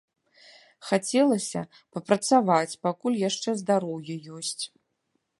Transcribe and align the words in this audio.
Хацелася 0.91 1.61
папрацаваць, 1.97 2.79
пакуль 2.85 3.17
яшчэ 3.29 3.49
здароўе 3.63 4.15
ёсць. 4.39 4.57